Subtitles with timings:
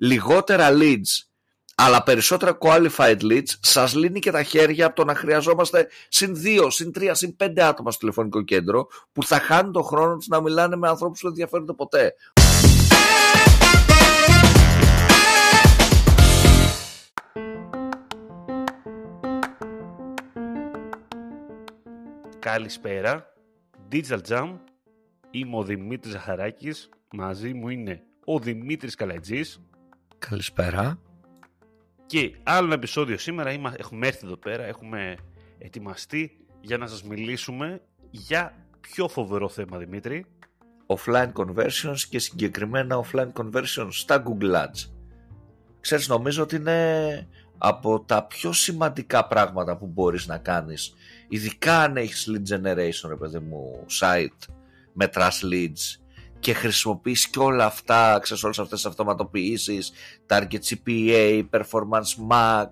[0.00, 1.24] λιγότερα leads
[1.74, 6.66] αλλά περισσότερα qualified leads σας λύνει και τα χέρια από το να χρειαζόμαστε συν 2,
[6.70, 10.40] συν 3, συν 5 άτομα στο τηλεφωνικό κέντρο που θα χάνουν τον χρόνο τους να
[10.40, 12.14] μιλάνε με ανθρώπους που δεν ενδιαφέρονται ποτέ.
[22.38, 23.26] Καλησπέρα,
[23.92, 24.58] Digital Jam,
[25.30, 29.60] είμαι ο Δημήτρης Ζαχαράκης, μαζί μου είναι ο Δημήτρης Καλατζής
[30.28, 30.98] Καλησπέρα.
[32.06, 35.16] και άλλο ένα επεισόδιο σήμερα, είμα- έχουμε έρθει εδώ πέρα, έχουμε
[35.58, 37.80] ετοιμαστεί για να σας μιλήσουμε
[38.10, 40.26] για πιο φοβερό θέμα Δημήτρη.
[40.86, 44.90] offline conversions και συγκεκριμένα offline conversions στα Google Ads.
[45.80, 50.94] Ξέρεις, νομίζω ότι είναι από τα πιο σημαντικά πράγματα που μπορείς να κάνεις.
[51.28, 54.48] Ειδικά αν έχεις lead generation, ρε παιδί μου, site,
[54.92, 56.00] μετράς leads
[56.40, 59.92] και χρησιμοποιείς και όλα αυτά, ξέρεις, όλες αυτές τις αυτοματοποιήσεις,
[60.26, 62.68] target CPA, performance max,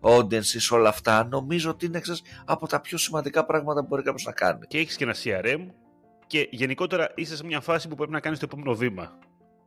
[0.00, 1.28] audiences, όλα αυτά.
[1.30, 4.66] Νομίζω ότι είναι ξέρεις, από τα πιο σημαντικά πράγματα που μπορεί κάποιος να κάνει.
[4.66, 5.66] Και έχεις και ένα CRM
[6.26, 9.18] και γενικότερα είσαι σε μια φάση που πρέπει να κάνεις το επόμενο βήμα,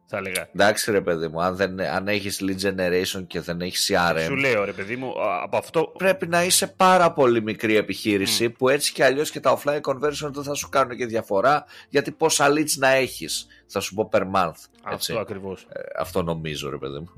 [0.09, 0.49] θα έλεγα.
[0.53, 4.35] Εντάξει ρε παιδί μου, αν, δεν, αν έχεις lead generation και δεν έχεις CRM, Σου
[4.35, 8.69] λέω ρε παιδί μου, α, από αυτό πρέπει να είσαι πάρα πολύ μικρή επιχείρηση που
[8.69, 12.47] έτσι και αλλιώς και τα offline conversion δεν θα σου κάνουν και διαφορά γιατί πόσα
[12.49, 14.51] leads να έχεις, θα σου πω per month.
[14.91, 15.11] Έτσι.
[15.11, 15.61] αυτό ακριβώς.
[15.69, 17.09] Ε, αυτό νομίζω ρε παιδί μου.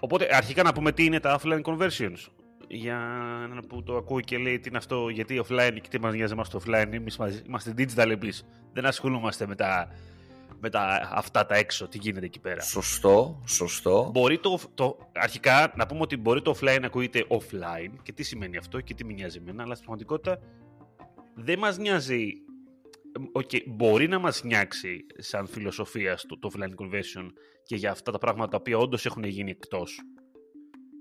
[0.00, 2.26] Οπότε αρχικά να πούμε τι είναι τα offline conversions.
[2.68, 2.96] Για
[3.54, 6.32] να που το ακούει και λέει τι είναι αυτό, γιατί offline και τι μας νοιάζει
[6.32, 6.88] εμάς το offline.
[6.92, 8.46] Εμείς μας- είμαστε digital εμείς.
[8.72, 9.88] Δεν ασχολούμαστε με τα,
[10.60, 12.60] με τα, αυτά τα έξω, τι γίνεται εκεί πέρα.
[12.60, 14.10] Σωστό, σωστό.
[14.12, 18.22] Μπορεί το, το, αρχικά να πούμε ότι μπορεί το offline να ακούγεται offline και τι
[18.22, 20.38] σημαίνει αυτό και τι με νοιάζει εμένα, αλλά στην πραγματικότητα
[21.34, 22.30] δεν μας νοιάζει.
[23.32, 27.26] Okay, μπορεί να μας νιάξει σαν φιλοσοφία στο, το offline conversion
[27.62, 30.00] και για αυτά τα πράγματα τα οποία όντως έχουν γίνει εκτός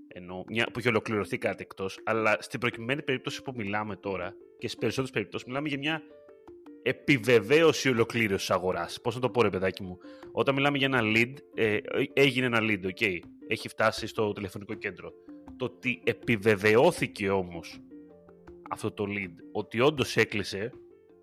[0.07, 4.67] ενώ μια, που έχει ολοκληρωθεί κάτι εκτός αλλά στην προκειμένη περίπτωση που μιλάμε τώρα και
[4.67, 6.01] στις περισσότερες περιπτώσεις μιλάμε για μια
[6.85, 9.01] επιβεβαίωση ολοκλήρωσης αγοράς.
[9.01, 9.97] Πώς να το πω, ρε παιδάκι μου.
[10.31, 11.77] Όταν μιλάμε για ένα lead, ε,
[12.13, 13.19] έγινε ένα lead, ok.
[13.47, 15.11] Έχει φτάσει στο τηλεφωνικό κέντρο.
[15.57, 17.79] Το ότι επιβεβαιώθηκε όμως
[18.69, 20.71] αυτό το lead, ότι όντως έκλεισε,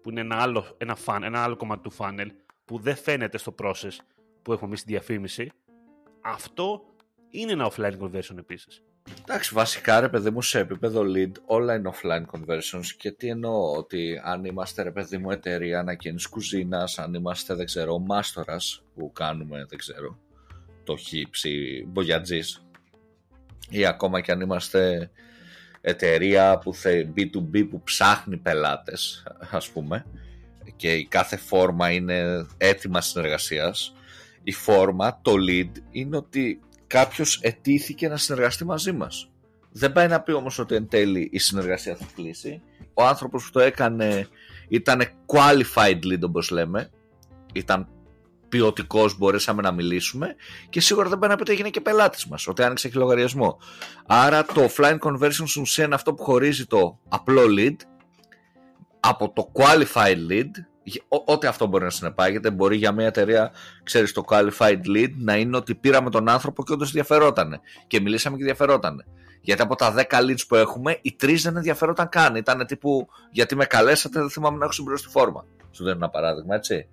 [0.03, 2.29] που είναι ένα άλλο, ένα, fan, ένα άλλο κομμάτι του funnel,
[2.65, 3.97] που δεν φαίνεται στο process
[4.43, 5.51] που έχουμε εμείς στη διαφήμιση,
[6.21, 6.85] αυτό
[7.33, 8.83] είναι ένα offline conversion επίσης.
[9.23, 13.73] Εντάξει, βασικά ρε παιδί μου σε επίπεδο lead όλα είναι offline conversions και τι εννοώ
[13.77, 19.13] ότι αν είμαστε ρε παιδί μου εταιρεία ανακαίνης κουζίνας, αν είμαστε δεν ξέρω μάστορας που
[19.13, 20.19] κάνουμε δεν ξέρω
[20.85, 22.67] το χύψη μπογιατζής
[23.69, 25.11] ή ακόμα και αν είμαστε
[25.81, 30.07] εταιρεία που θε, B2B που ψάχνει πελάτες ας πούμε
[30.77, 33.95] και η κάθε φόρμα είναι έτοιμα συνεργασίας
[34.43, 36.61] η φόρμα, το lead είναι ότι
[36.93, 39.31] κάποιος ετήθηκε να συνεργαστεί μαζί μας.
[39.73, 42.63] Δεν πάει να πει όμως ότι εν τέλει η συνεργασία θα κλείσει.
[42.95, 44.29] Ο άνθρωπος που το έκανε
[44.69, 46.91] ήταν qualified lead όπως λέμε.
[47.55, 47.89] Ήταν
[48.49, 50.35] ποιοτικός, μπορέσαμε να μιλήσουμε
[50.69, 53.59] και σίγουρα δεν πάει να πει ότι έγινε και πελάτης μας, ότι άνοιξε και λογαριασμό.
[54.07, 57.77] Άρα το offline conversion στην ουσία είναι αυτό που χωρίζει το απλό lead
[59.01, 60.72] από το qualified lead Ό-
[61.25, 62.51] ό,τι αυτό μπορεί να συνεπάγεται.
[62.51, 66.73] Μπορεί για μια εταιρεία, ξέρεις, το qualified lead να είναι ότι πήραμε τον άνθρωπο και
[66.73, 67.61] όντως ενδιαφερότανε.
[67.87, 69.05] Και μιλήσαμε και ενδιαφερότανε.
[69.41, 72.35] Γιατί από τα 10 leads που έχουμε, οι τρεις δεν ενδιαφερόταν καν.
[72.35, 75.45] Ήταν τύπου, γιατί με καλέσατε, δεν θυμάμαι να έχω συμπληρώσει τη φόρμα.
[75.71, 76.89] Σου δίνω ένα παράδειγμα, έτσι.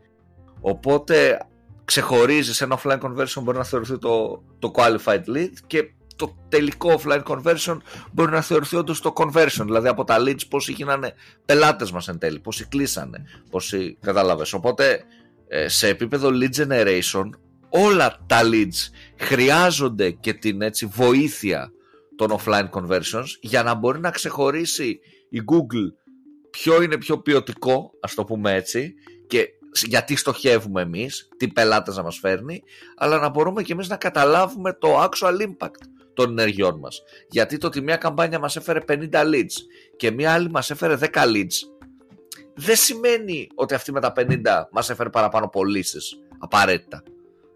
[0.61, 1.39] Οπότε
[1.85, 7.23] ξεχωρίζεις ένα offline conversion μπορεί να θεωρηθεί το, το qualified lead και το τελικό offline
[7.23, 7.77] conversion
[8.11, 9.63] μπορεί να θεωρηθεί όντως το conversion.
[9.63, 11.13] Δηλαδή από τα leads πόσοι γίνανε
[11.45, 14.53] πελάτες μας εν τέλει, πόσοι κλείσανε, πόσοι κατάλαβες.
[14.53, 15.03] Οπότε
[15.47, 17.29] ε, σε επίπεδο lead generation
[17.69, 21.71] όλα τα leads χρειάζονται και την έτσι βοήθεια
[22.15, 24.99] των offline conversions για να μπορεί να ξεχωρίσει
[25.29, 25.93] η Google
[26.49, 28.93] ποιο είναι πιο ποιοτικό, ας το πούμε έτσι,
[29.27, 29.49] και
[29.87, 32.63] γιατί στοχεύουμε εμείς, τι πελάτες να μας φέρνει,
[32.97, 37.03] αλλά να μπορούμε και εμείς να καταλάβουμε το actual impact των ενεργειών μας.
[37.29, 39.55] Γιατί το ότι μια καμπάνια μας έφερε 50 leads
[39.97, 41.57] και μια άλλη μας έφερε 10 leads,
[42.53, 44.37] δεν σημαίνει ότι αυτή με τα 50
[44.71, 47.03] μας έφερε παραπάνω πωλήσεις απαραίτητα.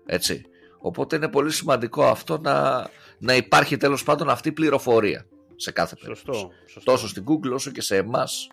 [0.05, 0.41] Έτσι.
[0.77, 2.87] Οπότε είναι πολύ σημαντικό αυτό να,
[3.17, 5.25] να υπάρχει τέλος πάντων αυτή η πληροφορία
[5.55, 6.39] σε κάθε περίπτωση.
[6.39, 6.51] Σωστό.
[6.65, 6.91] σωστό.
[6.91, 8.47] Τόσο στην Google όσο και σε εμάς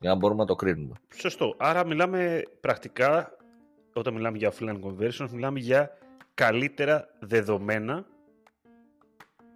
[0.00, 0.94] για να μπορούμε να το κρίνουμε.
[1.14, 1.54] Σωστό.
[1.56, 3.36] Άρα μιλάμε πρακτικά,
[3.92, 5.90] όταν μιλάμε για offline conversions, μιλάμε για
[6.34, 8.06] καλύτερα δεδομένα,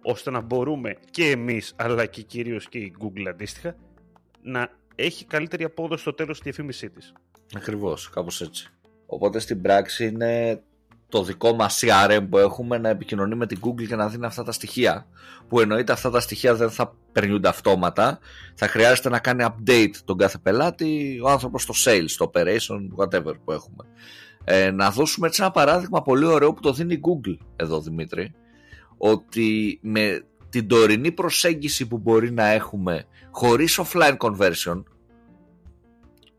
[0.03, 3.75] ώστε να μπορούμε και εμείς, αλλά και κυρίως και η Google αντίστοιχα,
[4.41, 7.13] να έχει καλύτερη απόδοση στο τέλος στη διαφήμισή της.
[7.55, 8.69] Ακριβώς, κάπως έτσι.
[9.05, 10.61] Οπότε στην πράξη είναι
[11.09, 14.43] το δικό μας CRM που έχουμε να επικοινωνεί με την Google και να δίνει αυτά
[14.43, 15.05] τα στοιχεία.
[15.47, 18.19] Που εννοείται αυτά τα στοιχεία δεν θα περνιούνται αυτόματα.
[18.55, 23.33] Θα χρειάζεται να κάνει update τον κάθε πελάτη ο άνθρωπος στο sales, στο operation, whatever
[23.45, 23.85] που έχουμε.
[24.43, 28.33] Ε, να δώσουμε έτσι ένα παράδειγμα πολύ ωραίο που το δίνει η Google εδώ Δημήτρη.
[29.05, 34.83] Ότι με την τωρινή προσέγγιση που μπορεί να έχουμε χωρίς offline conversion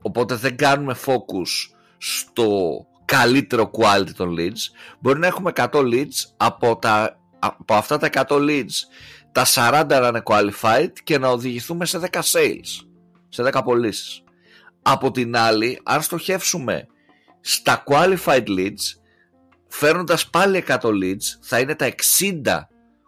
[0.02, 6.06] οπότε δεν κάνουμε focus στο καλύτερο quality των leads μπορεί να έχουμε 100 leads
[6.36, 8.74] από, τα, από αυτά τα 100 leads
[9.32, 12.86] τα 40 να είναι qualified και να οδηγηθούμε σε 10 sales
[13.28, 14.22] σε 10 πωλήσεις.
[14.82, 16.86] από την άλλη αν στοχεύσουμε
[17.40, 19.03] στα qualified leads
[19.78, 22.60] φέρνοντας πάλι 100 leads θα είναι τα 60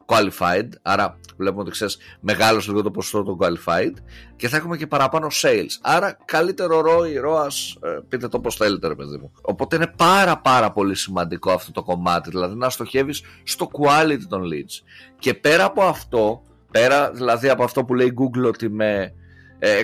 [0.07, 3.93] qualified, άρα βλέπουμε ότι ξέρεις μεγάλο λίγο το ποσοστό των qualified
[4.37, 5.71] και θα έχουμε και παραπάνω sales.
[5.81, 9.33] Άρα καλύτερο ROI, ROAS, ε, πείτε το πώς θέλετε ρε παιδί μου.
[9.43, 14.43] Οπότε είναι πάρα πάρα πολύ σημαντικό αυτό το κομμάτι, δηλαδή να στοχεύεις στο quality των
[14.43, 14.83] leads.
[15.19, 19.12] Και πέρα από αυτό, πέρα δηλαδή από αυτό που λέει Google ότι με
[19.59, 19.83] 100 ε,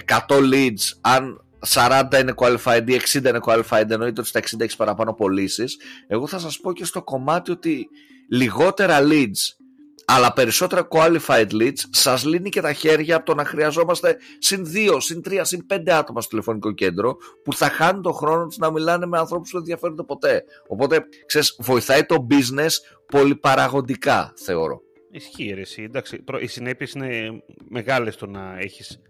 [0.52, 5.14] leads, αν 40 είναι qualified ή 60 είναι qualified, εννοείται ότι στα 60 έχεις παραπάνω
[5.14, 5.76] πωλήσεις.
[6.06, 7.88] Εγώ θα σας πω και στο κομμάτι ότι
[8.28, 9.62] λιγότερα leads
[10.04, 14.96] αλλά περισσότερα qualified leads σας λύνει και τα χέρια από το να χρειαζόμαστε συν 2,
[14.98, 18.70] συν 3, συν 5 άτομα στο τηλεφωνικό κέντρο που θα χάνουν τον χρόνο τους να
[18.70, 20.44] μιλάνε με ανθρώπους που δεν ενδιαφέρονται ποτέ.
[20.68, 22.70] Οπότε, ξέρεις, βοηθάει το business
[23.06, 24.80] πολύ παραγωγικά, θεωρώ.
[25.10, 25.82] Ισχύει, ρε, εσύ.
[25.82, 29.00] Εντάξει, οι συνέπειες είναι μεγάλες το να έχεις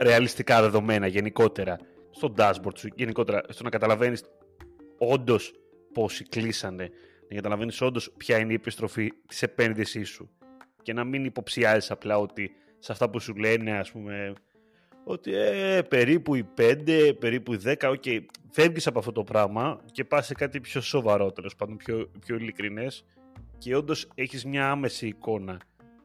[0.00, 1.78] ρεαλιστικά δεδομένα γενικότερα
[2.10, 4.24] στο dashboard σου, γενικότερα στο να καταλαβαίνεις
[4.98, 5.52] όντως
[5.92, 6.90] πόσοι κλείσανε
[7.28, 10.30] να καταλαβαίνεις όντως ποια είναι η επιστροφή της επένδυσής σου.
[10.82, 14.32] Και να μην υποψιάζεις απλά ότι σε αυτά που σου λένε, ας πούμε,
[15.04, 18.20] ότι ε, περίπου οι 5, περίπου οι 10, OK, okay,
[18.50, 22.36] φεύγεις από αυτό το πράγμα και πας σε κάτι πιο σοβαρό, τέλος πάντων, πιο, πιο
[22.36, 23.04] ειλικρινές
[23.58, 25.60] και όντως έχεις μια άμεση εικόνα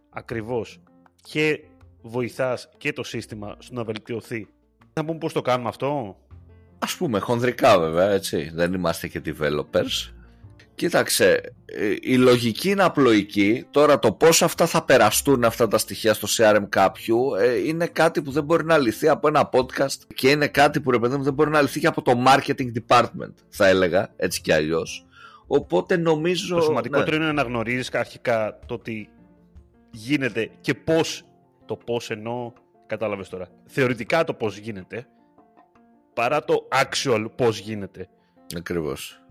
[0.09, 0.79] ακριβώς
[1.21, 1.63] και
[2.03, 4.47] βοηθάς και το σύστημα σου να βελτιωθεί.
[4.93, 6.17] Θα πούμε πώς το κάνουμε αυτό.
[6.79, 8.51] Ας πούμε, χονδρικά βέβαια, έτσι.
[8.53, 10.13] Δεν είμαστε και developers.
[10.75, 13.65] Κοίταξε, ε, η λογική είναι απλοϊκή.
[13.71, 18.21] Τώρα το πώς αυτά θα περαστούν αυτά τα στοιχεία στο CRM κάποιου ε, είναι κάτι
[18.21, 21.23] που δεν μπορεί να λυθεί από ένα podcast και είναι κάτι που ρε παιδί μου
[21.23, 25.05] δεν μπορεί να λυθεί και από το marketing department θα έλεγα έτσι κι αλλιώς.
[25.47, 26.55] Οπότε νομίζω...
[26.55, 27.23] Το σημαντικότερο ναι.
[27.23, 29.09] είναι να γνωρίζεις αρχικά το ότι
[29.91, 31.23] γίνεται και πώς
[31.65, 32.51] το πώς εννοώ
[32.85, 35.07] κατάλαβες τώρα θεωρητικά το πώς γίνεται
[36.13, 38.07] παρά το actual πώς γίνεται.
[38.57, 39.23] Ακριβώς.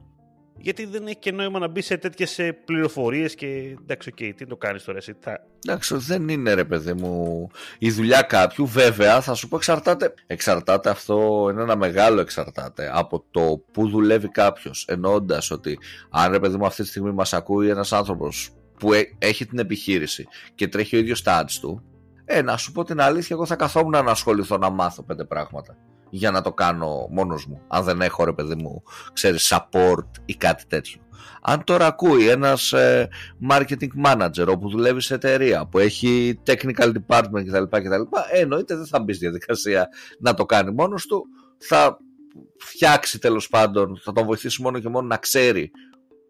[0.56, 4.46] Γιατί δεν έχει και νόημα να μπει σε τέτοιες πληροφορίες και εντάξει, OK, okay, τι
[4.46, 5.14] το κάνεις τώρα, εσύ.
[5.20, 5.46] Θα...
[5.66, 7.46] Εντάξει, δεν είναι ρε παιδί μου
[7.78, 8.66] η δουλειά κάποιου.
[8.66, 10.14] Βέβαια, θα σου πω εξαρτάται.
[10.26, 14.84] Εξαρτάται αυτό, είναι ένα μεγάλο εξαρτάται από το που δουλεύει κάποιος.
[14.88, 15.78] Εννοώντας ότι
[16.10, 19.58] αν ρε παιδί μου αυτή τη στιγμή μας ακούει ένας άνθρωπος που ε, έχει την
[19.58, 21.82] επιχείρηση και τρέχει ο ίδιος τα ads του,
[22.34, 25.76] ε, να σου πω την αλήθεια, εγώ θα καθόμουν να ασχοληθώ να μάθω πέντε πράγματα
[26.10, 28.82] για να το κάνω μόνος μου αν δεν έχω ρε παιδί μου
[29.12, 31.00] ξέρεις support ή κάτι τέτοιο.
[31.42, 33.08] Αν τώρα ακούει ένας ε,
[33.50, 38.02] marketing manager όπου δουλεύει σε εταιρεία που έχει technical department κτλ, κτλ
[38.32, 39.88] ε, εννοείται δεν θα μπει στη διαδικασία
[40.18, 41.26] να το κάνει μόνος του
[41.58, 41.98] θα
[42.58, 45.70] φτιάξει τέλος πάντων θα τον βοηθήσει μόνο και μόνο να ξέρει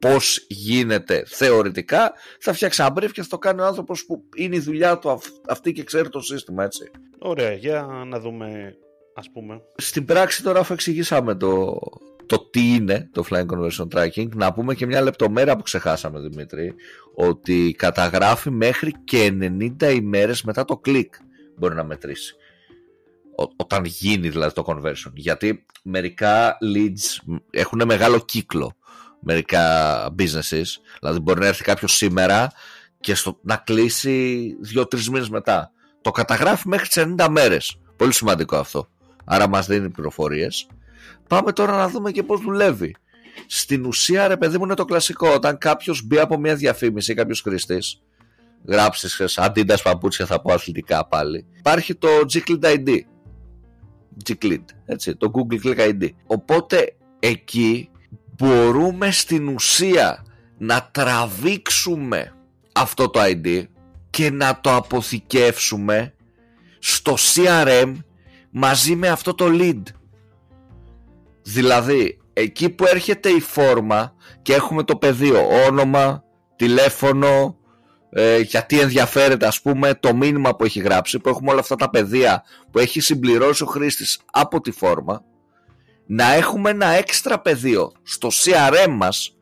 [0.03, 4.57] πώς γίνεται θεωρητικά θα φτιάξει ένα brief και θα το κάνει ο άνθρωπος που είναι
[4.57, 6.91] η δουλειά του αυτή και ξέρει το σύστημα έτσι
[7.25, 8.77] Ωραία, για να δούμε
[9.15, 9.63] ας πούμε.
[9.77, 11.79] Στην πράξη τώρα αφού εξηγήσαμε το,
[12.27, 16.75] το τι είναι το Flying Conversion Tracking, να πούμε και μια λεπτομέρεια που ξεχάσαμε Δημήτρη,
[17.15, 19.37] ότι καταγράφει μέχρι και
[19.81, 21.15] 90 ημέρες μετά το κλικ
[21.57, 22.35] μπορεί να μετρήσει.
[23.57, 25.13] όταν γίνει δηλαδή το conversion.
[25.15, 28.77] Γιατί μερικά leads έχουν μεγάλο κύκλο.
[29.25, 30.67] Μερικά businesses.
[31.01, 32.53] Δηλαδή μπορεί να έρθει κάποιος σήμερα
[33.01, 35.73] και στο, να κλείσει 2-3 μήνες μετά.
[36.01, 37.79] Το καταγράφει μέχρι τις 90 μέρες.
[37.97, 38.89] Πολύ σημαντικό αυτό
[39.25, 40.67] άρα μας δίνει πληροφορίες.
[41.29, 42.95] Πάμε τώρα να δούμε και πώς δουλεύει.
[43.47, 45.29] Στην ουσία, ρε παιδί μου, είναι το κλασικό.
[45.29, 48.03] Όταν κάποιος μπει από μια διαφήμιση, κάποιος χρήστης,
[48.67, 51.47] γράψεις αντίντα παπούτσια, θα πω αθλητικά πάλι.
[51.59, 52.99] Υπάρχει το G-Click ID.
[54.27, 56.09] G-Click, έτσι, το Google Click ID.
[56.27, 57.91] Οπότε εκεί
[58.43, 60.25] μπορούμε στην ουσία
[60.59, 62.35] να τραβήξουμε
[62.73, 63.65] αυτό το ID
[64.11, 66.15] και να το αποθηκεύσουμε
[66.79, 67.95] στο CRM
[68.51, 69.83] μαζί με αυτό το lead.
[71.43, 76.25] Δηλαδή, εκεί που έρχεται η φόρμα και έχουμε το πεδίο, όνομα,
[76.57, 77.57] τηλέφωνο,
[78.11, 81.91] ε, γιατί ενδιαφέρεται ας πούμε το μήνυμα που έχει γράψει, που έχουμε όλα αυτά τα
[81.91, 85.25] πεδία που έχει συμπληρώσει ο χρήστης από τη φόρμα,
[86.07, 89.37] να έχουμε ένα έξτρα πεδίο στο CRM μας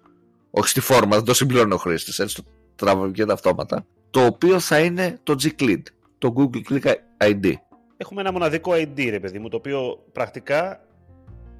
[0.50, 2.44] όχι στη φόρμα, δεν το συμπληρώνει ο χρήστης, έτσι το
[2.76, 3.86] τραβηγείται αυτόματα.
[4.10, 5.82] Το οποίο θα είναι το G-Click,
[6.18, 7.52] το Google Click ID.
[7.96, 10.86] Έχουμε ένα μοναδικό ID, ρε παιδί μου, το οποίο πρακτικά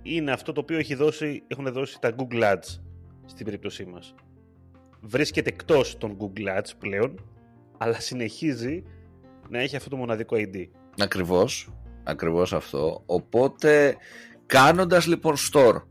[0.02, 2.78] είναι αυτό το οποίο έχει δώσει, έχουν δώσει τα Google Ads
[3.24, 4.14] στην περίπτωσή μας.
[5.00, 7.24] Βρίσκεται εκτός των Google Ads πλέον,
[7.78, 8.82] αλλά συνεχίζει
[9.48, 10.68] να έχει αυτό το μοναδικό ID.
[10.98, 11.72] Ακριβώς,
[12.04, 13.02] ακριβώς αυτό.
[13.06, 13.96] Οπότε,
[14.50, 15.82] κάνοντας λοιπόν store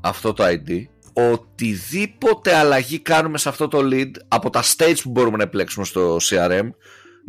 [0.00, 5.36] αυτό το ID, οτιδήποτε αλλαγή κάνουμε σε αυτό το lead από τα stage που μπορούμε
[5.36, 6.70] να επιλέξουμε στο CRM,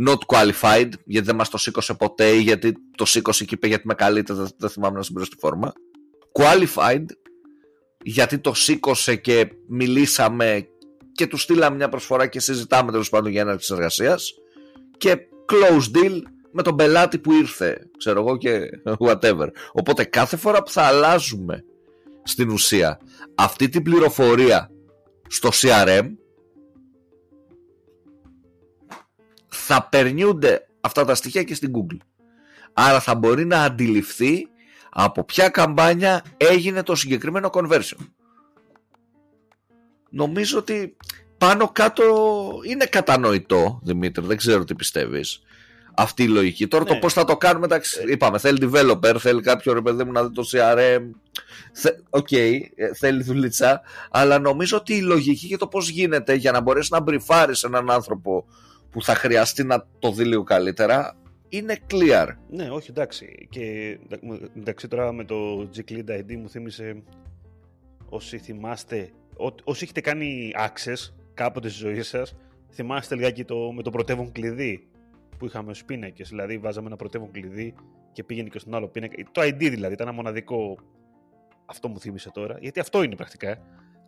[0.07, 3.87] not qualified, γιατί δεν μας το σήκωσε ποτέ ή γιατί το σήκωσε και είπε γιατί
[3.87, 5.73] με καλύτερα, δεν θυμάμαι να συμπληρώσω τη φόρμα.
[6.39, 7.05] Qualified,
[8.03, 10.67] γιατί το σήκωσε και μιλήσαμε
[11.11, 14.33] και του στείλαμε μια προσφορά και συζητάμε τέλος πάντων για έναρξη της εργασίας.
[14.97, 15.17] Και
[15.51, 16.21] close deal
[16.53, 18.60] με τον πελάτη που ήρθε, ξέρω εγώ και
[18.98, 19.48] whatever.
[19.72, 21.63] Οπότε κάθε φορά που θα αλλάζουμε
[22.24, 23.00] στην ουσία
[23.36, 24.72] αυτή την πληροφορία
[25.27, 26.10] στο CRM
[29.48, 31.98] θα περνιούνται αυτά τα στοιχεία και στην Google.
[32.74, 34.48] Άρα θα μπορεί να αντιληφθεί
[34.89, 38.07] από ποια καμπάνια έγινε το συγκεκριμένο conversion.
[40.10, 40.98] Νομίζω ότι
[41.38, 42.03] πάνω κάτω
[42.63, 45.41] είναι κατανοητό, Δημήτρη, δεν ξέρω τι πιστεύεις
[45.95, 46.67] αυτή η λογική.
[46.67, 47.00] Τώρα το ναι.
[47.00, 50.33] πώς θα το κάνουμε, εντάξει, είπαμε, θέλει developer, θέλει κάποιο ρε παιδί μου να δει
[50.33, 51.01] το CRM.
[52.09, 53.81] OK, okay, ε, θέλει δουλίτσα,
[54.12, 57.91] αλλά νομίζω ότι η λογική και το πώς γίνεται για να μπορέσει να μπριφάρεις έναν
[57.91, 58.45] άνθρωπο
[58.89, 61.17] που θα χρειαστεί να το δει λίγο καλύτερα
[61.50, 62.27] είναι clear.
[62.50, 63.47] Ναι, όχι, εντάξει.
[63.50, 63.97] Και
[64.57, 67.03] εντάξει, τώρα με το G-Click ID μου θύμισε
[68.09, 72.35] όσοι θυμάστε, ό, όσοι έχετε κάνει access κάποτε στη ζωή σας,
[72.71, 74.88] θυμάστε λιγάκι το, με το πρωτεύον κλειδί
[75.43, 76.29] που είχαμε στου πίνακες.
[76.29, 77.73] Δηλαδή, βάζαμε ένα πρωτεύον κλειδί
[78.12, 79.23] και πήγαινε και στον άλλο πίνακα.
[79.31, 80.77] Το ID δηλαδή ήταν ένα μοναδικό.
[81.65, 83.57] Αυτό μου θύμισε τώρα, γιατί αυτό είναι πρακτικά.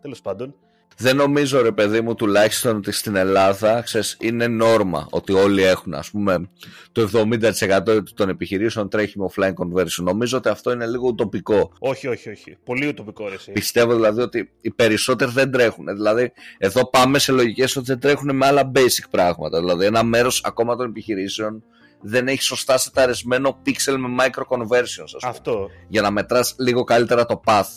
[0.00, 0.56] Τέλος πάντων.
[0.98, 5.94] Δεν νομίζω ρε παιδί μου τουλάχιστον ότι στην Ελλάδα ξέρεις, είναι νόρμα ότι όλοι έχουν
[5.94, 6.48] ας πούμε
[6.92, 10.02] το 70% των επιχειρήσεων τρέχει με offline conversion.
[10.02, 11.72] Νομίζω ότι αυτό είναι λίγο ουτοπικό.
[11.78, 12.56] Όχι, όχι, όχι.
[12.64, 15.86] Πολύ ουτοπικό ρε Πιστεύω δηλαδή ότι οι περισσότεροι δεν τρέχουν.
[15.86, 19.58] Δηλαδή εδώ πάμε σε λογικές ότι δεν τρέχουν με άλλα basic πράγματα.
[19.58, 21.62] Δηλαδή ένα μέρος ακόμα των επιχειρήσεων
[22.00, 25.18] δεν έχει σωστά σεταρισμένο pixel με micro conversions.
[25.22, 25.70] Αυτό.
[25.88, 27.68] Για να μετράς λίγο καλύτερα το path.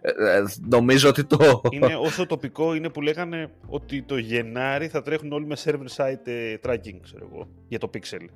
[0.00, 1.60] Ε, ε, νομίζω ότι το...
[1.70, 6.54] Είναι όσο τοπικό είναι που λέγανε ότι το Γενάρη θα τρέχουν όλοι με server-side ε,
[6.66, 8.26] tracking, ξέρω εγώ, για το Pixel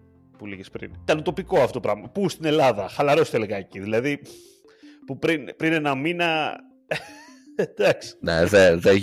[0.41, 0.91] που λέγε πριν.
[1.03, 2.09] Ήταν τοπικό αυτό το πράγμα.
[2.09, 3.81] Πού στην Ελλάδα, χαλαρό εκεί.
[3.81, 4.21] Δηλαδή,
[5.07, 6.57] που πριν, πριν ένα μήνα.
[7.57, 8.15] Εντάξει.
[8.21, 8.97] Ναι, δεν δε,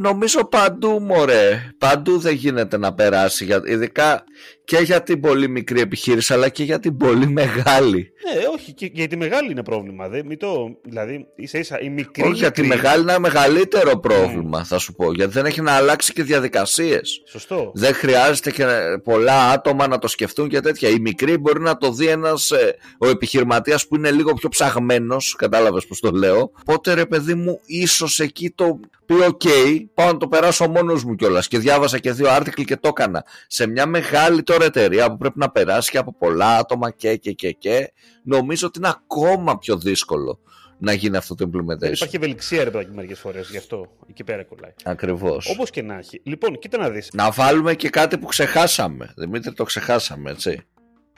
[0.00, 1.70] νομίζω παντού, μωρέ.
[1.78, 3.46] Παντού δεν γίνεται να περάσει.
[3.64, 4.24] Ειδικά
[4.64, 8.12] και για την πολύ μικρή επιχείρηση, αλλά και για την πολύ μεγάλη.
[8.34, 10.08] Ναι, όχι, και για τη μεγάλη είναι πρόβλημα.
[10.08, 12.22] Δε, μην το, δηλαδή, ίσα ίσα η μικρή.
[12.22, 15.12] Όχι, για τη μεγάλη είναι ένα μεγαλύτερο πρόβλημα, θα σου πω.
[15.12, 17.22] Γιατί δεν έχει να αλλάξει και διαδικασίες.
[17.26, 17.70] Σωστό.
[17.74, 18.64] Δεν χρειάζεται και
[19.04, 20.88] πολλά άτομα να το σκεφτούν και τέτοια.
[20.88, 25.34] Η μικρή μπορεί να το δει ένας, ε, ο επιχειρηματίας που είναι λίγο πιο ψαγμένος.
[25.38, 26.50] Κατάλαβες πώς το λέω.
[26.60, 29.48] Οπότε ρε παιδί μου, ίσως εκεί το πει: OK,
[29.94, 31.48] πάω να το περάσω μόνος μου κιόλας.
[31.48, 33.24] Και διάβασα και δύο άρθικλ και το έκανα.
[33.46, 37.32] Σε μια μεγάλη τώρα εταιρεία που πρέπει να περάσει και από πολλά άτομα και και
[37.32, 37.92] και και,
[38.26, 40.38] νομίζω ότι είναι ακόμα πιο δύσκολο
[40.78, 41.94] να γίνει αυτό το implementation.
[41.94, 43.86] Υπάρχει ευελιξία ρε παιδάκι μερικές φορές γι' αυτό.
[44.08, 44.72] Εκεί πέρα κολλάει.
[44.84, 45.48] Ακριβώς.
[45.50, 46.20] Όπως και να έχει.
[46.24, 47.10] Λοιπόν, κοίτα να δεις.
[47.12, 49.12] Να βάλουμε και κάτι που ξεχάσαμε.
[49.16, 50.66] Δημήτρη, το ξεχάσαμε, έτσι.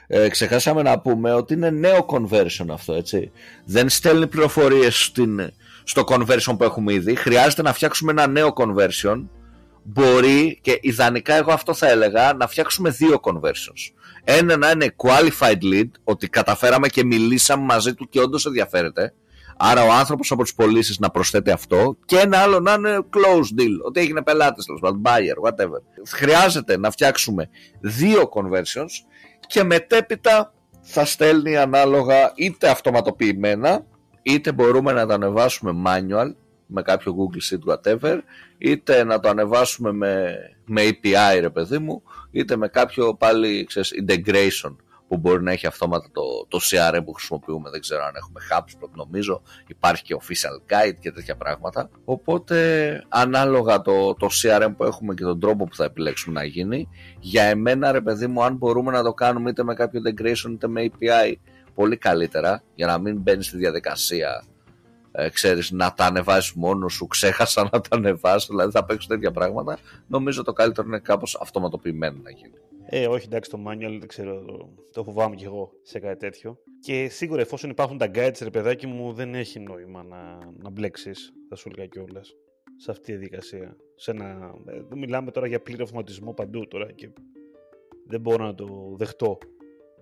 [0.07, 3.31] Ε, ξεχάσαμε να πούμε ότι είναι νέο conversion αυτό, έτσι.
[3.65, 5.11] Δεν στέλνει πληροφορίες
[5.83, 7.15] στο conversion που έχουμε ήδη.
[7.15, 9.25] Χρειάζεται να φτιάξουμε ένα νέο conversion
[9.83, 13.93] μπορεί και ιδανικά εγώ αυτό θα έλεγα να φτιάξουμε δύο conversions.
[14.23, 19.13] Ένα να είναι qualified lead, ότι καταφέραμε και μιλήσαμε μαζί του και όντως ενδιαφέρεται.
[19.61, 21.97] Άρα ο άνθρωπος από τις πωλήσεις να προσθέτει αυτό.
[22.05, 25.81] Και ένα άλλο να είναι close deal, ότι έγινε πελάτης, τέλος πάντων, buyer, whatever.
[26.07, 29.05] Χρειάζεται να φτιάξουμε δύο conversions
[29.47, 33.85] και μετέπειτα θα στέλνει ανάλογα είτε αυτοματοποιημένα,
[34.21, 36.35] είτε μπορούμε να τα ανεβάσουμε manual
[36.71, 38.19] με κάποιο Google Sheet whatever
[38.57, 43.93] είτε να το ανεβάσουμε με, με API ρε παιδί μου είτε με κάποιο πάλι ξέρεις,
[44.05, 44.75] integration
[45.09, 47.69] που μπορεί να έχει αυτόματα το, το CRM που χρησιμοποιούμε.
[47.69, 49.41] Δεν ξέρω αν έχουμε HubSpot νομίζω.
[49.67, 51.89] Υπάρχει και official guide και τέτοια πράγματα.
[52.05, 52.57] Οπότε
[53.09, 56.87] ανάλογα το, το CRM που έχουμε και τον τρόπο που θα επιλέξουμε να γίνει
[57.19, 60.67] για εμένα ρε παιδί μου αν μπορούμε να το κάνουμε είτε με κάποιο integration είτε
[60.67, 61.33] με API
[61.73, 64.43] πολύ καλύτερα για να μην μπαίνει στη διαδικασία
[65.11, 69.31] ε, ξέρεις, να τα ανεβάσεις μόνος σου, ξέχασα να τα ανεβάσει, δηλαδή θα παίξουν τέτοια
[69.31, 69.77] πράγματα.
[70.07, 72.53] Νομίζω το καλύτερο είναι κάπως αυτοματοποιημένο να γίνει.
[72.91, 76.57] Ε, όχι, εντάξει, το manual δεν ξέρω, το, το φοβάμαι κι εγώ σε κάτι τέτοιο.
[76.79, 81.33] Και σίγουρα εφόσον υπάρχουν τα guides, ρε παιδάκι μου, δεν έχει νόημα να, να μπλέξεις,
[81.49, 82.35] θα σου έλεγα κιόλας,
[82.75, 83.75] σε αυτή τη διαδικασία.
[83.95, 87.09] Σε ένα, ε, μιλάμε τώρα για πλήρη αυτοματισμό παντού τώρα και
[88.07, 89.37] δεν μπορώ να το δεχτώ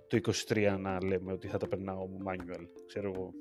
[0.07, 3.33] το 23 να λέμε ότι θα τα περνάω manual, ξέρω εγώ.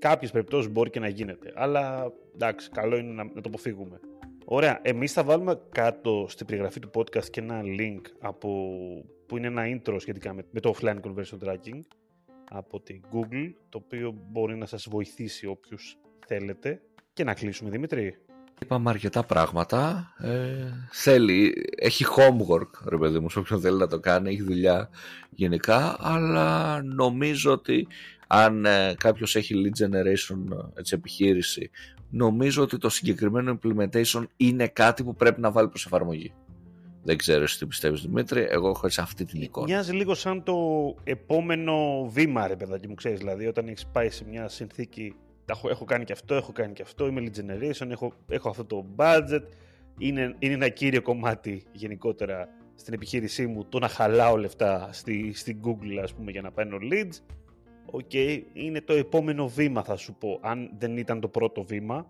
[0.00, 4.00] Κάποιες περιπτώσεις μπορεί και να γίνεται, αλλά εντάξει, καλό είναι να, να το αποφύγουμε.
[4.44, 4.78] Ωραία.
[4.82, 8.48] Εμείς θα βάλουμε κάτω στην περιγραφή του podcast και ένα link από,
[9.26, 11.80] που είναι ένα intro σχετικά με, με το offline conversion tracking
[12.50, 16.82] από την Google, το οποίο μπορεί να σας βοηθήσει όποιους θέλετε.
[17.12, 18.18] Και να κλείσουμε, Δημήτρη.
[18.62, 20.12] Είπαμε αρκετά πράγματα.
[20.18, 24.90] Ε, θέλει, έχει homework, ρε παιδί μου, σε όποιον θέλει να το κάνει, έχει δουλειά
[25.30, 27.86] γενικά, αλλά νομίζω ότι
[28.32, 30.38] αν ε, κάποιος έχει lead generation
[30.74, 31.70] έτσι, επιχείρηση
[32.10, 36.32] νομίζω ότι το συγκεκριμένο implementation είναι κάτι που πρέπει να βάλει προς εφαρμογή.
[37.02, 39.66] Δεν ξέρω εσύ τι πιστεύεις Δημήτρη, εγώ έχω έτσι αυτή την εικόνα.
[39.66, 40.56] Μοιάζει λίγο σαν το
[41.04, 45.14] επόμενο βήμα ρε παιδάκι μου, ξέρεις, δηλαδή όταν έχεις πάει σε μια συνθήκη
[45.46, 48.64] έχω, έχω κάνει και αυτό, έχω κάνει και αυτό, είμαι lead generation, έχω, έχω αυτό
[48.64, 49.42] το budget,
[49.98, 55.60] είναι, είναι ένα κύριο κομμάτι γενικότερα στην επιχείρησή μου το να χαλάω λεφτά στη, στην
[55.64, 57.18] Google ας πούμε για να παίρνω leads
[57.90, 58.12] Οκ,
[58.52, 60.38] είναι το επόμενο βήμα θα σου πω.
[60.42, 62.06] Αν δεν ήταν το πρώτο βήμα,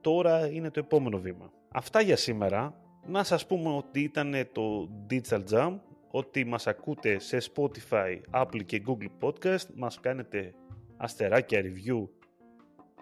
[0.00, 1.52] τώρα είναι το επόμενο βήμα.
[1.72, 2.78] Αυτά για σήμερα.
[3.06, 5.78] Να σας πούμε ότι ήταν το Digital Jam,
[6.10, 10.54] ότι μας ακούτε σε Spotify, Apple και Google Podcast, μας κάνετε
[10.96, 12.08] αστεράκια review,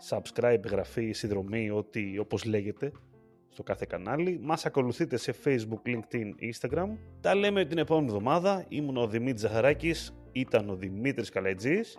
[0.09, 2.93] subscribe, εγγραφή, συνδρομή, ό,τι όπως λέγεται
[3.49, 4.39] στο κάθε κανάλι.
[4.43, 6.89] Μας ακολουθείτε σε Facebook, LinkedIn, Instagram.
[7.21, 8.65] Τα λέμε την επόμενη εβδομάδα.
[8.69, 11.99] Ήμουν ο Δημήτρης Ζαχαράκης ήταν ο Δημήτρης Καλετζής.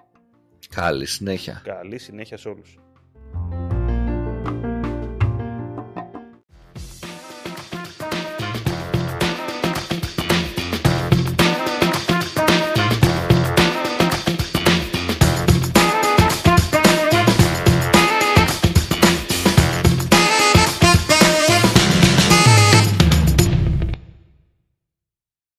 [0.70, 1.62] Καλή συνέχεια.
[1.64, 2.78] Καλή συνέχεια σε όλους.